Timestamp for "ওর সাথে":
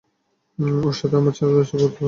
0.81-1.15